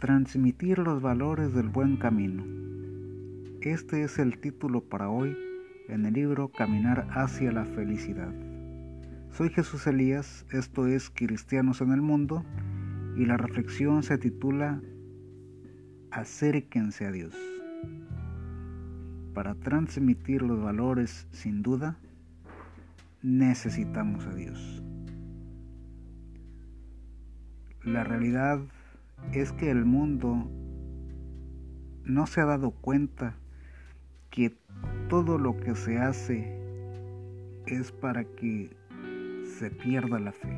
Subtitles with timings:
[0.00, 2.42] Transmitir los valores del buen camino.
[3.60, 5.36] Este es el título para hoy
[5.88, 8.32] en el libro Caminar hacia la felicidad.
[9.30, 12.46] Soy Jesús Elías, esto es Cristianos en el Mundo
[13.14, 14.80] y la reflexión se titula
[16.10, 17.36] Acérquense a Dios.
[19.34, 21.98] Para transmitir los valores, sin duda,
[23.20, 24.82] necesitamos a Dios.
[27.84, 28.60] La realidad
[29.32, 30.50] es que el mundo
[32.04, 33.36] no se ha dado cuenta
[34.30, 34.56] que
[35.08, 36.58] todo lo que se hace
[37.66, 38.76] es para que
[39.58, 40.56] se pierda la fe.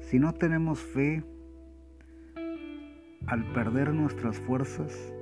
[0.00, 1.24] Si no tenemos fe,
[3.26, 5.12] al perder nuestras fuerzas,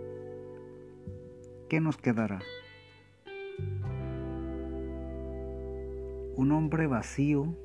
[1.69, 2.41] ¿qué nos quedará?
[6.36, 7.56] Un hombre vacío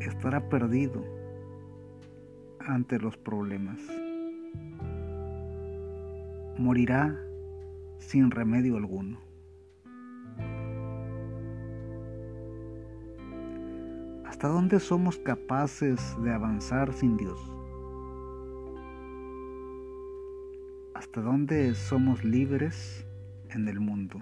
[0.00, 1.04] estará perdido
[2.60, 3.80] ante los problemas.
[6.58, 7.16] Morirá
[7.98, 9.20] sin remedio alguno.
[14.24, 17.40] ¿Hasta dónde somos capaces de avanzar sin Dios?
[20.94, 23.06] ¿Hasta dónde somos libres
[23.50, 24.20] en el mundo?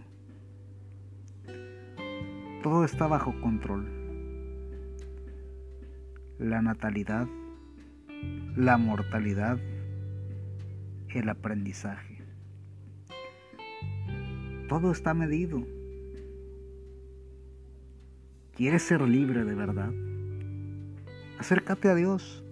[2.63, 4.04] Todo está bajo control.
[6.39, 7.27] La natalidad
[8.57, 9.59] la mortalidad,
[11.09, 12.23] el aprendizaje.
[14.69, 15.63] Todo está medido.
[18.55, 19.93] ¿Quieres ser libre de verdad?
[21.39, 22.45] Acércate a Dios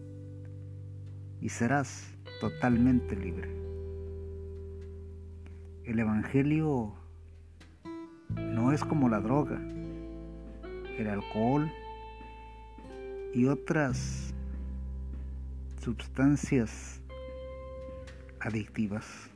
[1.40, 3.48] y serás totalmente libre.
[5.84, 6.94] El Evangelio
[8.36, 9.60] no es como la droga,
[10.98, 11.70] el alcohol
[13.34, 14.34] y otras
[15.80, 17.00] sustancias
[18.40, 19.30] adictivas.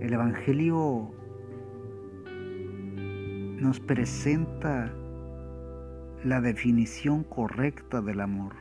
[0.00, 1.12] El Evangelio
[3.60, 4.92] nos presenta
[6.24, 8.54] la definición correcta del amor.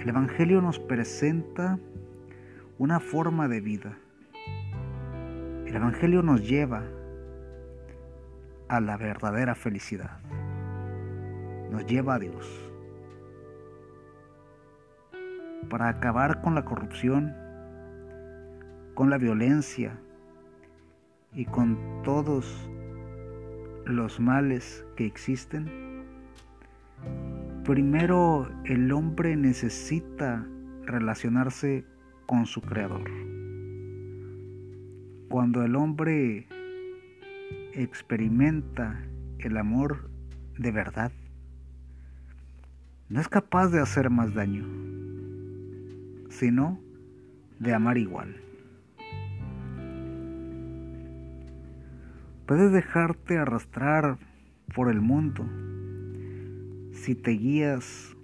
[0.00, 1.78] El Evangelio nos presenta
[2.78, 3.98] una forma de vida.
[5.66, 6.82] El Evangelio nos lleva
[8.68, 10.20] a la verdadera felicidad.
[11.74, 12.46] Nos lleva a Dios
[15.68, 17.34] para acabar con la corrupción,
[18.94, 19.98] con la violencia
[21.32, 22.70] y con todos
[23.86, 26.04] los males que existen,
[27.64, 30.46] primero el hombre necesita
[30.84, 31.84] relacionarse
[32.26, 33.10] con su creador.
[35.28, 36.46] Cuando el hombre
[37.72, 39.04] experimenta
[39.40, 40.08] el amor
[40.56, 41.10] de verdad,
[43.14, 44.64] no es capaz de hacer más daño
[46.30, 46.80] sino
[47.60, 48.34] de amar igual.
[52.44, 54.18] Puedes dejarte arrastrar
[54.74, 55.46] por el mundo
[56.92, 58.16] si te guías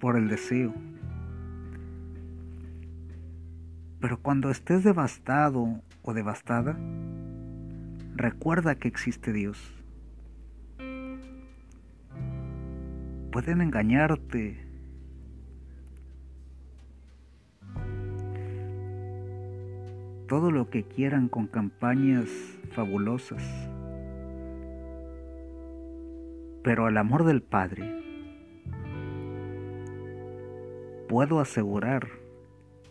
[0.00, 0.74] por el deseo.
[4.00, 6.76] Pero cuando estés devastado o devastada,
[8.16, 9.81] recuerda que existe Dios.
[13.32, 14.62] Pueden engañarte
[20.28, 22.28] todo lo que quieran con campañas
[22.72, 23.42] fabulosas.
[26.62, 28.02] Pero el amor del Padre,
[31.08, 32.08] puedo asegurar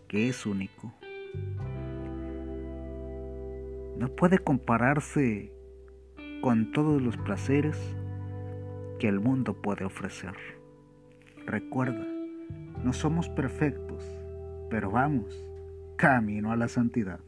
[0.07, 0.91] que es único.
[3.99, 5.53] No puede compararse
[6.41, 7.95] con todos los placeres
[9.01, 10.35] que el mundo puede ofrecer.
[11.47, 12.05] Recuerda,
[12.83, 14.05] no somos perfectos,
[14.69, 15.43] pero vamos
[15.95, 17.19] camino a la santidad.